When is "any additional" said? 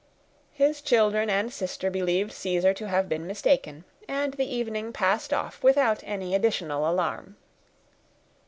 6.03-6.89